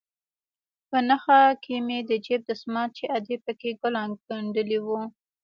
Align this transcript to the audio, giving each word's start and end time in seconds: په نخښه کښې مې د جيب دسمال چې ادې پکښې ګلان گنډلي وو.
په 0.89 0.97
نخښه 1.07 1.39
کښې 1.63 1.77
مې 1.87 1.99
د 2.09 2.11
جيب 2.25 2.41
دسمال 2.49 2.87
چې 2.97 3.03
ادې 3.17 3.35
پکښې 3.45 3.71
ګلان 3.81 4.09
گنډلي 4.27 4.79
وو. 4.85 5.01